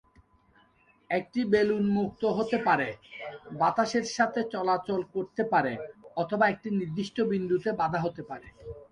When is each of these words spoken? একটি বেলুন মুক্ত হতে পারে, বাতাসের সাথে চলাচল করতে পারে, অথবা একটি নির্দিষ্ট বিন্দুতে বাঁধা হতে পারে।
একটি 1.09 1.41
বেলুন 1.53 1.83
মুক্ত 1.97 2.23
হতে 2.37 2.57
পারে, 2.67 2.87
বাতাসের 3.59 4.05
সাথে 4.17 4.39
চলাচল 4.53 5.01
করতে 5.15 5.43
পারে, 5.53 5.73
অথবা 6.15 6.45
একটি 6.49 6.69
নির্দিষ্ট 6.79 7.17
বিন্দুতে 7.31 7.69
বাঁধা 7.81 7.99
হতে 8.05 8.21
পারে। 8.29 8.47